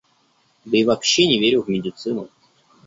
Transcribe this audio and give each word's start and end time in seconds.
Да 0.65 0.77
и 0.79 0.83
вообще 0.83 1.27
не 1.27 1.39
верю 1.39 1.61
в 1.61 1.67
медицину. 1.67 2.27